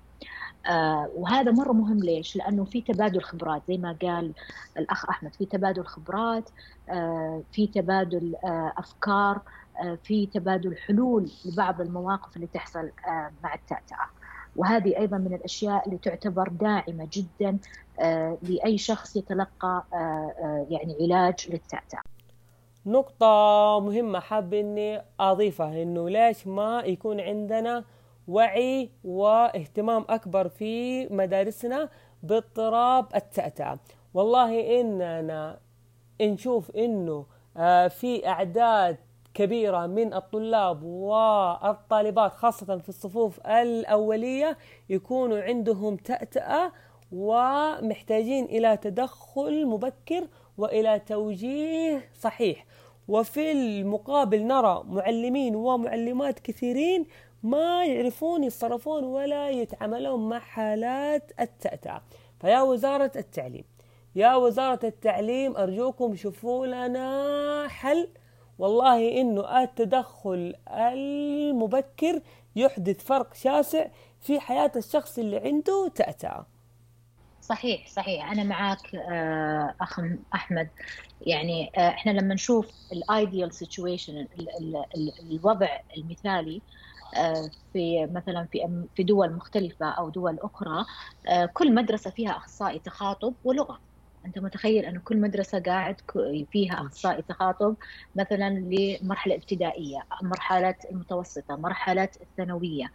وهذا 1.15 1.51
مرة 1.51 1.71
مهم 1.71 1.99
ليش؟ 1.99 2.35
لأنه 2.35 2.63
في 2.63 2.81
تبادل 2.81 3.21
خبرات 3.21 3.61
زي 3.67 3.77
ما 3.77 3.97
قال 4.01 4.33
الأخ 4.77 5.09
أحمد 5.09 5.35
في 5.35 5.45
تبادل 5.45 5.85
خبرات 5.85 6.49
آه 6.89 7.43
في 7.51 7.67
تبادل 7.67 8.35
آه 8.43 8.73
أفكار 8.77 9.41
آه 9.83 9.97
في 10.03 10.25
تبادل 10.25 10.77
حلول 10.77 11.31
لبعض 11.45 11.81
المواقف 11.81 12.35
اللي 12.35 12.47
تحصل 12.47 12.91
آه 13.07 13.31
مع 13.43 13.53
التأتأة 13.53 14.09
وهذه 14.55 14.97
أيضا 14.97 15.17
من 15.17 15.33
الأشياء 15.33 15.85
اللي 15.85 15.97
تعتبر 15.97 16.49
داعمة 16.49 17.09
جدا 17.13 17.59
لأي 18.41 18.77
شخص 18.77 19.15
يتلقى 19.15 19.85
يعني 20.69 20.97
علاج 21.01 21.35
للتعتع 21.49 22.01
نقطة 22.85 23.25
مهمة 23.79 24.19
حاب 24.19 24.53
إني 24.53 25.01
أضيفها 25.19 25.83
إنه 25.83 26.09
ليش 26.09 26.47
ما 26.47 26.83
يكون 26.85 27.19
عندنا 27.21 27.83
وعي 28.27 28.89
واهتمام 29.03 30.05
أكبر 30.09 30.47
في 30.47 31.05
مدارسنا 31.07 31.89
باضطراب 32.23 33.05
التأتأة 33.15 33.79
والله 34.13 34.79
إننا 34.81 35.59
نشوف 36.21 36.71
إنه 36.75 37.25
آه، 37.57 37.87
في 37.87 38.27
أعداد 38.27 38.97
كبيرة 39.33 39.87
من 39.87 40.13
الطلاب 40.13 40.83
والطالبات 40.83 42.31
خاصة 42.31 42.77
في 42.77 42.89
الصفوف 42.89 43.47
الأولية 43.47 44.57
يكونوا 44.89 45.41
عندهم 45.41 45.95
تأتأة 45.95 46.71
ومحتاجين 47.11 48.45
إلى 48.45 48.77
تدخل 48.77 49.65
مبكر 49.67 50.27
وإلى 50.57 50.99
توجيه 50.99 52.09
صحيح. 52.19 52.65
وفي 53.07 53.51
المقابل 53.51 54.47
نرى 54.47 54.83
معلمين 54.87 55.55
ومعلمات 55.55 56.39
كثيرين 56.39 57.05
ما 57.43 57.85
يعرفون 57.85 58.43
يتصرفون 58.43 59.03
ولا 59.03 59.49
يتعاملون 59.49 60.29
مع 60.29 60.39
حالات 60.39 61.31
التأتأة 61.39 62.01
فيا 62.41 62.61
وزارة 62.61 63.11
التعليم 63.15 63.63
يا 64.15 64.35
وزارة 64.35 64.79
التعليم 64.83 65.57
أرجوكم 65.57 66.15
شوفوا 66.15 66.67
لنا 66.67 67.67
حل. 67.69 68.09
والله 68.59 69.21
إنه 69.21 69.63
التدخل 69.63 70.55
المبكر 70.71 72.21
يحدث 72.55 73.03
فرق 73.05 73.33
شاسع 73.33 73.87
في 74.21 74.39
حياة 74.39 74.71
الشخص 74.75 75.19
اللي 75.19 75.37
عنده 75.37 75.91
تأتأة 75.95 76.45
صحيح 77.41 77.87
صحيح. 77.87 78.31
أنا 78.31 78.43
معك 78.43 78.95
آه، 78.95 79.75
أخ 79.81 79.99
أحمد. 80.33 80.69
يعني 81.21 81.71
آه، 81.77 81.89
إحنا 81.89 82.11
لما 82.11 82.33
نشوف 82.33 82.67
ال 82.91 83.01
ideal 83.01 83.53
situation 83.53 84.27
الوضع 85.31 85.79
المثالي 85.97 86.61
في 87.73 88.05
مثلا 88.11 88.47
في 88.51 88.87
في 88.95 89.03
دول 89.03 89.33
مختلفة 89.33 89.89
أو 89.91 90.09
دول 90.09 90.39
أخرى 90.41 90.85
كل 91.53 91.75
مدرسة 91.75 92.11
فيها 92.11 92.31
أخصائي 92.37 92.79
تخاطب 92.79 93.35
ولغة. 93.43 93.79
أنت 94.25 94.39
متخيل 94.39 94.85
انه 94.85 95.01
كل 95.03 95.21
مدرسة 95.21 95.59
قاعد 95.59 95.95
فيها 96.51 96.73
أخصائي 96.73 97.21
تخاطب 97.21 97.75
مثلا 98.15 98.49
لمرحلة 98.49 99.35
ابتدائية 99.35 99.99
مرحلة 100.23 100.75
المتوسطة 100.91 101.55
مرحلة 101.55 102.09
الثانوية. 102.21 102.85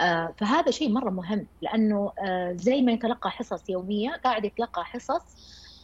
آه، 0.00 0.34
فهذا 0.38 0.70
شيء 0.70 0.88
مرة 0.92 1.10
مهم 1.10 1.48
لأنه 1.62 2.12
آه، 2.26 2.52
زي 2.52 2.82
ما 2.82 2.92
يتلقى 2.92 3.30
حصص 3.30 3.70
يومية 3.70 4.10
قاعد 4.24 4.44
يتلقى 4.44 4.84
حصص 4.84 5.36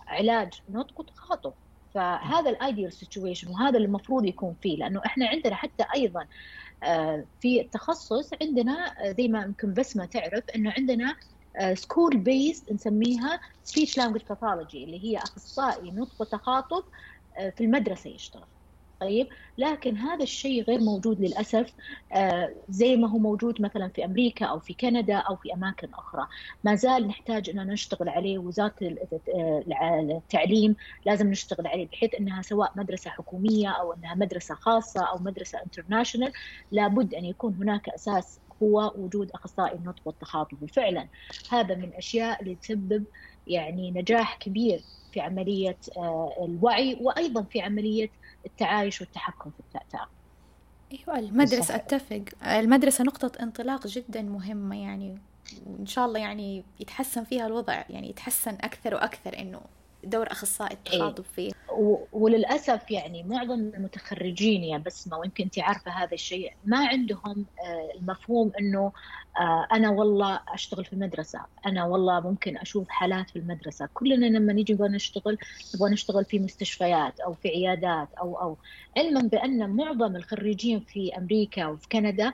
علاج 0.09 0.51
نطق 0.69 1.01
وتخاطب. 1.01 1.55
فهذا 1.95 2.51
ال 2.51 2.58
ideal 2.58 2.93
situation 2.93 3.49
وهذا 3.51 3.77
اللي 3.77 3.87
المفروض 3.87 4.25
يكون 4.27 4.57
فيه 4.63 4.77
لأنه 4.79 5.01
إحنا 5.07 5.29
عندنا 5.29 5.55
حتى 5.55 5.85
أيضا 5.97 6.21
آه، 6.23 6.27
في 7.41 7.61
التخصص 7.61 8.31
عندنا 8.43 8.95
زي 9.19 9.29
ما 9.29 9.43
يمكن 9.43 9.75
بسمه 9.75 10.07
تعرف 10.07 10.45
إنه 10.57 10.75
عندنا 10.79 11.17
school 11.75 12.19
based 12.19 12.73
نسميها 12.73 13.41
speech 13.63 13.99
language 13.99 14.23
pathology 14.29 14.85
اللي 14.85 15.05
هي 15.05 15.19
أخصائي 15.19 15.91
نطق 15.91 16.15
وتخاطب 16.21 16.83
في 17.57 17.65
المدرسة 17.65 18.11
يشتغل. 18.11 18.47
طيب 19.01 19.29
لكن 19.59 19.97
هذا 19.97 20.23
الشيء 20.23 20.63
غير 20.65 20.81
موجود 20.81 21.21
للأسف 21.21 21.75
آه، 22.13 22.55
زي 22.69 22.97
ما 22.97 23.09
هو 23.11 23.19
موجود 23.19 23.63
مثلا 23.63 23.89
في 23.89 24.05
أمريكا 24.05 24.47
أو 24.47 24.61
في 24.61 24.75
كندا 24.75 25.17
أو 25.17 25.37
في 25.37 25.55
أماكن 25.55 25.89
أخرى. 25.95 26.27
ما 26.65 26.75
زال 26.75 27.07
نحتاج 27.09 27.51
ان 27.51 27.67
نشتغل 27.67 28.09
عليه 28.09 28.39
وزارة 28.39 28.75
التعليم 30.17 30.77
لازم 31.07 31.31
نشتغل 31.31 31.67
عليه 31.67 31.89
بحيث 31.89 32.15
إنها 32.15 32.43
سواء 32.43 32.73
مدرسة 32.77 33.11
حكومية 33.11 33.69
أو 33.69 33.93
إنها 33.93 34.15
مدرسة 34.15 34.55
خاصة 34.55 35.05
أو 35.05 35.19
مدرسة 35.19 35.63
انترناشونال 35.63 36.33
لابد 36.71 37.15
أن 37.15 37.25
يكون 37.25 37.55
هناك 37.55 37.89
أساس 37.89 38.41
هو 38.63 38.93
وجود 38.97 39.31
أخصائي 39.35 39.75
النطق 39.79 40.03
والتخاطب. 40.05 40.63
وفعلا 40.63 41.09
هذا 41.51 41.75
من 41.75 41.85
الاشياء 41.85 42.43
اللي 42.43 42.55
تسبب 42.57 43.05
يعني 43.47 43.91
نجاح 43.91 44.37
كبير 44.39 44.85
في 45.13 45.21
عملية 45.21 45.79
آه، 45.97 46.35
الوعي 46.49 46.97
وأيضا 47.01 47.43
في 47.43 47.61
عملية 47.61 48.11
التعايش 48.47 49.01
والتحكم 49.01 49.51
في 49.51 49.61
التأتأة 49.61 50.07
أيوه 50.93 51.19
المدرسة. 51.19 51.75
أتفق 51.75 52.25
المدرسة 52.43 53.05
نقطة 53.05 53.43
انطلاق 53.43 53.87
جدا 53.87 54.23
مهمة 54.23 54.83
يعني 54.83 55.19
وإن 55.67 55.87
شاء 55.87 56.07
الله 56.07 56.21
يعني 56.21 56.65
يتحسن 56.81 57.25
فيها 57.25 57.47
الوضع 57.47 57.85
يعني 57.91 58.11
يتحسن 58.11 58.55
أكثر 58.55 58.95
وأكثر 58.95 59.39
إنه 59.39 59.61
دور 60.05 60.33
أخصائي 60.33 60.73
التخاطب 60.73 61.25
فيه. 61.25 61.53
وللأسف 62.13 62.91
يعني 62.91 63.23
معظم 63.23 63.61
المتخرجين 63.61 64.65
يا 64.65 64.79
بسمه 64.79 65.19
ويمكن 65.19 65.45
انت 65.45 65.59
عارفة 65.59 65.91
هذا 65.91 66.13
الشيء 66.15 66.53
ما 66.65 66.89
عندهم 66.89 67.47
آه، 67.65 67.99
المفهوم 67.99 68.53
إنه 68.61 68.93
آه، 69.41 69.69
أنا 69.73 69.91
والله 69.91 70.41
أشتغل 70.49 70.85
في 70.85 70.93
المدرسة 70.93 71.41
أنا 71.67 71.85
والله 71.85 72.21
ممكن 72.21 72.57
أشوف 72.57 72.89
حالات 72.89 73.31
في 73.31 73.39
المدرسة. 73.39 73.89
كلنا 73.95 74.27
لما 74.27 74.53
نيجي 74.53 74.73
نبغى 74.73 74.89
نشتغل 74.89 75.39
نبغى 75.75 75.91
نشتغل 75.91 76.25
في 76.25 76.39
مستشفيات 76.39 77.21
أو 77.21 77.35
في 77.35 77.49
عيادات 77.49 78.09
أو 78.21 78.41
أو. 78.41 78.57
علما 78.97 79.21
بأن 79.21 79.71
معظم 79.71 80.17
الخريجين 80.17 80.81
في 80.81 81.17
أمريكا 81.17 81.67
وفي 81.67 81.89
كندا 81.89 82.33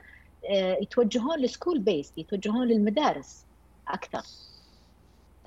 آه، 0.49 0.77
يتوجهون 0.81 1.39
ل 1.39 1.45
school 1.45 1.79
based 1.79 2.17
يتوجهون 2.17 2.67
للمدارس 2.67 3.45
أكثر. 3.87 4.21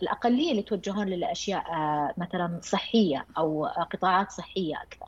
الأقلية 0.02 0.50
اللي 0.50 0.60
يتوجهون 0.60 1.06
للأشياء 1.06 1.72
آه، 1.72 2.14
مثلا 2.18 2.60
صحية 2.62 3.26
أو 3.38 3.66
قطاعات 3.66 4.30
صحية 4.30 4.74
أكثر. 4.82 5.06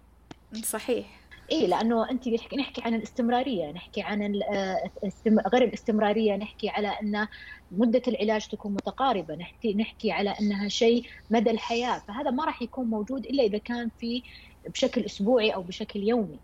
صحيح. 0.64 1.07
اي 1.52 1.66
لأنه 1.66 2.11
أنت 2.11 2.28
نحكي 2.28 2.83
عن 2.83 2.94
الاستمرارية 2.94 3.72
نحكي 3.72 4.02
عن 4.02 4.40
آه، 4.42 4.90
غير 5.26 5.64
الاستمرارية 5.64 6.37
نحكي 6.37 6.68
على 6.68 6.88
أن 6.88 7.28
مدة 7.72 8.02
العلاج 8.09 8.48
تكون 8.48 8.72
متقاربة 8.72 9.35
نحكي 9.35 9.74
نحكي 9.74 10.12
على 10.12 10.31
أنها 10.40 10.68
شيء 10.68 11.07
مدى 11.31 11.50
الحياة. 11.50 11.98
فهذا 11.98 12.31
ما 12.31 12.44
راح 12.44 12.62
يكون 12.62 12.87
موجود 12.87 13.26
إلا 13.26 13.42
إذا 13.42 13.59
كان 13.59 13.90
في 14.00 14.22
بشكل 14.68 15.05
أسبوعي 15.05 15.50
أو 15.50 15.62
بشكل 15.62 16.00
يومي. 16.02 16.38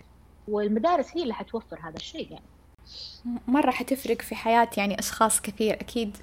والمدارس 0.48 1.16
هي 1.16 1.22
اللي 1.22 1.34
حتوفر 1.34 1.78
هذا 1.82 1.96
الشيء 1.96 2.28
يعني. 2.30 2.44
مرة 3.48 3.70
حتفرق 3.70 4.22
في 4.22 4.34
حياة 4.34 4.70
يعني 4.76 4.98
أشخاص 4.98 5.40
كثير 5.40 5.74
أكيد 5.74 6.16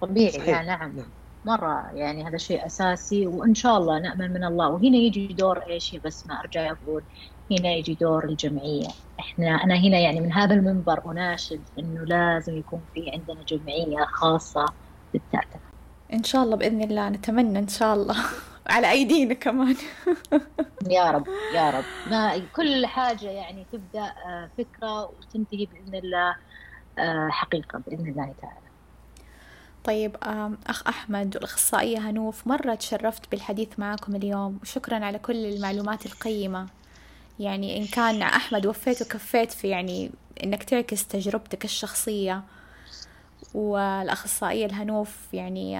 طبيعي. 0.00 0.32
صحيح. 0.32 0.48
يعني 0.48 0.66
نعم. 0.66 0.96
نعم. 0.96 1.06
مرة 1.44 1.90
يعني 1.94 2.28
هذا 2.28 2.36
شيء 2.36 2.66
أساسي 2.66 3.26
وإن 3.26 3.54
شاء 3.54 3.78
الله 3.78 3.98
نأمل 3.98 4.32
من 4.32 4.44
الله. 4.44 4.68
وهنا 4.68 4.96
يجي 4.96 5.26
دور 5.26 5.58
إيش؟ 5.58 5.96
بس 5.96 6.26
ما 6.26 6.40
أرجع 6.40 6.72
أقول 6.72 7.02
هنا 7.50 7.72
يجي 7.72 7.94
دور 7.94 8.24
الجمعية. 8.24 8.88
إحنا 9.20 9.48
أنا 9.64 9.74
هنا 9.74 9.98
يعني 9.98 10.20
من 10.20 10.32
هذا 10.32 10.54
المنبر 10.54 11.10
أناشد 11.10 11.60
إنه 11.78 12.04
لازم 12.04 12.58
يكون 12.58 12.80
في 12.94 13.10
عندنا 13.10 13.42
جمعية 13.42 14.04
خاصة 14.04 14.66
بالتعتقة 15.12 15.60
إن 16.12 16.22
شاء 16.24 16.42
الله 16.42 16.56
بإذن 16.56 16.82
الله 16.82 17.08
نتمنى 17.08 17.58
إن 17.58 17.68
شاء 17.68 17.94
الله. 17.94 18.16
على 18.66 18.90
أيدينا 18.90 19.34
كمان. 19.34 19.76
يا 20.90 21.10
رب 21.10 21.26
يا 21.54 21.70
رب. 21.70 21.84
ما 22.10 22.38
كل 22.38 22.86
حاجة 22.86 23.30
يعني 23.30 23.66
تبدأ 23.72 24.04
آه، 24.26 24.50
فكرة 24.58 25.04
وتنتهي 25.04 25.66
بإذن 25.66 25.94
الله 25.94 26.36
آه، 26.98 27.28
حقيقة 27.30 27.78
بإذن 27.78 28.08
الله 28.08 28.34
تعالى. 28.42 28.69
طيب 29.84 30.16
أخ 30.66 30.86
أحمد 30.88 31.36
والأخصائية 31.36 31.98
هنوف 31.98 32.46
مرة 32.46 32.74
تشرفت 32.74 33.30
بالحديث 33.30 33.68
معكم 33.78 34.16
اليوم 34.16 34.58
وشكرا 34.62 35.04
على 35.04 35.18
كل 35.18 35.46
المعلومات 35.46 36.06
القيمة. 36.06 36.66
يعني 37.38 37.76
إن 37.76 37.86
كان 37.86 38.22
أحمد 38.22 38.66
وفيت 38.66 39.02
وكفيت 39.02 39.52
في 39.52 39.68
يعني 39.68 40.10
إنك 40.44 40.62
تعكس 40.62 41.06
تجربتك 41.06 41.64
الشخصية. 41.64 42.42
والأخصائية 43.54 44.66
الهنوف 44.66 45.16
يعني 45.32 45.72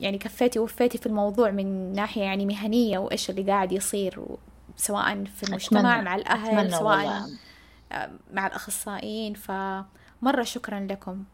يعني 0.00 0.18
كفيتي 0.18 0.58
وفيتي 0.58 0.98
في 0.98 1.06
الموضوع 1.06 1.50
من 1.50 1.92
ناحية 1.92 2.22
يعني 2.22 2.46
مهنية 2.46 2.98
وإيش 2.98 3.30
اللي 3.30 3.42
قاعد 3.42 3.72
يصير 3.72 4.20
سواء 4.76 5.24
في 5.24 5.42
المجتمع 5.42 6.00
مع 6.00 6.14
الأهل 6.14 6.72
سواء 6.74 7.28
مع 8.32 8.46
الأخصائيين. 8.46 9.34
فمرة 9.34 10.42
شكرا 10.42 10.80
لكم. 10.90 11.24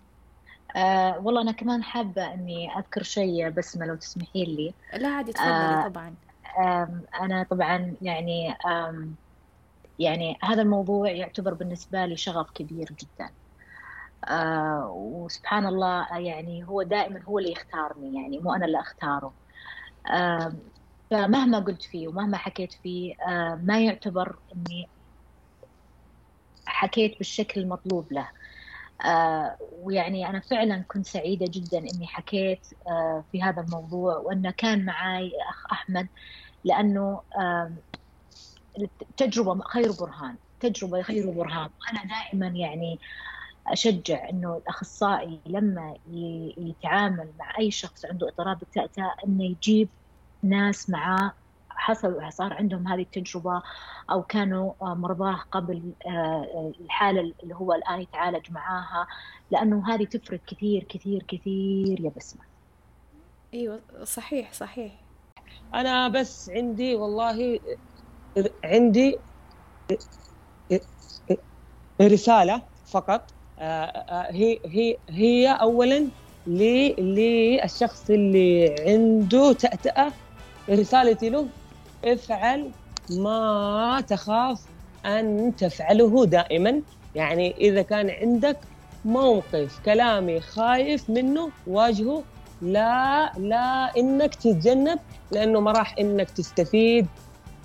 آه 0.78 1.18
والله 1.18 1.42
أنا 1.42 1.52
كمان 1.52 1.82
حابة 1.82 2.34
إني 2.34 2.78
أذكر 2.78 3.02
شيء 3.02 3.48
بسمة 3.48 3.86
لو 3.86 3.94
تسمحين 3.94 4.46
لي. 4.46 4.74
لا 4.94 5.08
عادي 5.08 5.32
تفضلي 5.32 5.50
آه 5.50 5.88
طبعا. 5.88 6.14
أنا 7.20 7.42
طبعا 7.50 7.96
يعني 8.02 8.54
يعني 9.98 10.38
هذا 10.42 10.62
الموضوع 10.62 11.10
يعتبر 11.10 11.54
بالنسبة 11.54 12.06
لي 12.06 12.16
شغف 12.16 12.50
كبير 12.50 12.88
جدا. 12.92 13.30
آه 14.28 14.90
وسبحان 14.96 15.66
الله 15.66 16.18
يعني 16.18 16.64
هو 16.68 16.82
دائما 16.82 17.22
هو 17.22 17.38
اللي 17.38 17.52
يختارني 17.52 18.22
يعني 18.22 18.38
مو 18.38 18.54
أنا 18.54 18.66
اللي 18.66 18.80
أختاره. 18.80 19.32
آه 20.12 20.52
فمهما 21.10 21.58
قلت 21.58 21.82
فيه 21.82 22.08
ومهما 22.08 22.36
حكيت 22.36 22.72
فيه 22.72 23.14
آه 23.28 23.60
ما 23.64 23.80
يعتبر 23.80 24.38
إني 24.56 24.88
حكيت 26.66 27.18
بالشكل 27.18 27.60
المطلوب 27.60 28.12
له. 28.12 28.20
آه 28.20 28.32
ويعني 29.72 30.28
أنا 30.30 30.40
فعلا 30.40 30.84
كنت 30.88 31.06
سعيدة 31.06 31.46
جدا 31.50 31.78
إني 31.78 32.06
حكيت 32.06 32.66
آه 32.88 33.24
في 33.32 33.42
هذا 33.42 33.62
الموضوع 33.62 34.16
وأنه 34.16 34.50
كان 34.50 34.84
معي 34.84 35.32
أخ 35.50 35.66
أحمد 35.72 36.08
لأنه 36.64 37.22
آه 37.38 37.76
التجربة 39.02 39.60
خير 39.64 39.92
برهان 39.92 40.38
تجربة 40.60 41.02
خير 41.02 41.30
برهان 41.30 41.70
وأنا 41.80 42.04
دائما 42.04 42.46
يعني 42.46 43.00
أشجع 43.66 44.28
إنه 44.30 44.56
الأخصائي 44.56 45.42
لما 45.46 45.94
يتعامل 46.58 47.34
مع 47.38 47.58
أي 47.58 47.70
شخص 47.70 48.04
عنده 48.04 48.28
اضطراب 48.28 48.62
التأتأة 48.62 49.14
إنه 49.26 49.44
يجيب 49.44 49.90
ناس 50.42 50.90
معاه 50.90 51.32
حصل 51.78 52.32
صار 52.32 52.52
عندهم 52.54 52.88
هذه 52.88 53.02
التجربة 53.02 53.62
أو 54.10 54.22
كانوا 54.22 54.72
مرضاه 54.82 55.44
قبل 55.52 55.94
آه، 56.06 56.72
الحالة 56.80 57.20
اللي 57.42 57.54
هو 57.54 57.72
الآن 57.72 58.00
يتعالج 58.00 58.50
معاها 58.52 59.06
لأنه 59.50 59.94
هذه 59.94 60.04
تفرق 60.04 60.40
كثير 60.46 60.84
كثير 60.84 61.22
كثير 61.28 62.00
يا 62.00 62.12
بسمة. 62.16 62.42
أيوة 63.54 63.82
صحيح 64.04 64.52
صحيح. 64.52 64.92
أنا 65.74 66.08
بس 66.08 66.50
عندي 66.50 66.94
والله 66.94 67.60
عندي 68.64 69.18
رسالة 72.02 72.62
فقط 72.86 73.30
آه، 73.58 73.62
آه، 73.84 74.32
هي 74.32 74.58
هي 74.66 74.96
هي 75.08 75.52
اولا 75.52 76.08
للشخص 76.46 78.10
اللي 78.10 78.74
عنده 78.80 79.52
تأتأة 79.52 80.12
رسالتي 80.70 81.30
له 81.30 81.48
افعل 82.04 82.70
ما 83.10 84.04
تخاف 84.08 84.62
أن 85.06 85.52
تفعله 85.58 86.26
دائما. 86.26 86.82
يعني 87.14 87.54
إذا 87.56 87.82
كان 87.82 88.10
عندك 88.10 88.58
موقف 89.04 89.78
كلامي 89.84 90.40
خايف 90.40 91.10
منه 91.10 91.50
واجهه. 91.66 92.24
لا 92.62 93.32
لا 93.38 93.96
إنك 93.96 94.34
تتجنب 94.34 94.98
لأنه 95.30 95.60
ما 95.60 95.72
راح 95.72 95.94
إنك 95.98 96.30
تستفيد 96.30 97.06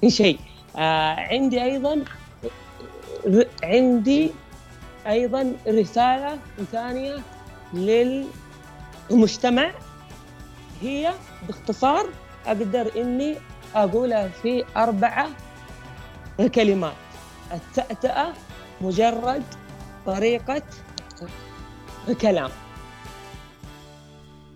شيء 0.07 0.39
آه 0.75 1.15
عندي 1.15 1.63
أيضا 1.63 2.03
عندي 3.63 4.31
أيضا 5.07 5.55
رسالة 5.67 6.39
ثانية 6.71 7.15
للمجتمع. 9.09 9.71
هي 10.81 11.11
باختصار 11.47 12.05
أقدر 12.45 12.91
إني 13.01 13.35
أقولها 13.75 14.27
في 14.27 14.63
أربعة 14.77 15.29
كلمات 16.55 16.93
التأتأة 17.53 18.33
مجرد 18.81 19.43
طريقة 20.05 20.61
كلام 22.21 22.49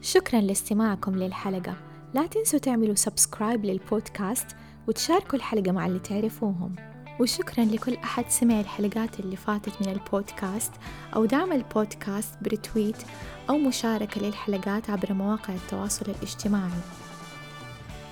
شكرا 0.01 0.41
لاستماعكم 0.41 1.15
للحلقة. 1.15 1.75
لا 2.13 2.27
تنسوا 2.27 2.59
تعملوا 2.59 2.95
subscribe 2.95 3.65
للبودكاست 3.65 4.47
وتشاركوا 4.87 5.35
الحلقة 5.35 5.71
مع 5.71 5.85
اللي 5.85 5.99
تعرفوهم. 5.99 6.75
وشكرا 7.19 7.65
لكل 7.65 7.93
أحد 7.93 8.25
سمع 8.29 8.59
الحلقات 8.59 9.19
اللي 9.19 9.35
فاتت 9.35 9.81
من 9.81 9.91
البودكاست 9.91 10.71
أو 11.15 11.25
دعم 11.25 11.51
البودكاست 11.51 12.35
ب 12.41 12.48
retweet 12.48 12.97
أو 13.49 13.57
مشاركة 13.57 14.21
للحلقات 14.21 14.89
عبر 14.89 15.13
مواقع 15.13 15.53
التواصل 15.53 16.05
الاجتماعي. 16.05 16.81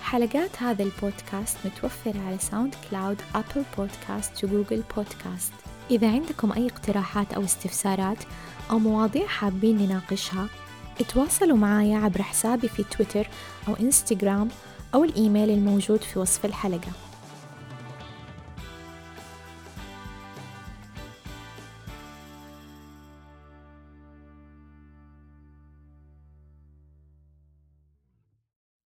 حلقات 0.06 0.64
هذا 0.64 0.84
البودكاست 0.84 1.58
متوفرة 1.66 2.20
على 2.28 2.38
SoundCloud 2.40 3.22
Apple 3.36 3.64
Podcast 3.78 4.44
و 4.44 4.50
Google 4.50 4.84
Podcast. 4.96 5.54
إذا 5.92 6.12
عندكم 6.12 6.52
أي 6.52 6.68
اقتراحات 6.68 7.34
أو 7.34 7.44
استفسارات 7.44 8.18
أو 8.72 8.80
مواضيع 8.80 9.28
حابين 9.28 9.78
نناقشها 9.78 10.48
اتواصلوا 11.00 11.58
معايا 11.58 11.98
عبر 11.98 12.22
حسابي 12.22 12.68
في 12.68 12.84
تويتر 12.84 13.28
أو 13.68 13.74
إنستغرام 13.74 14.48
أو 14.94 15.04
الإيميل 15.04 15.50
الموجود 15.50 16.02
في 16.02 16.20
وصف 16.20 16.46
الحلقة. 16.46 16.92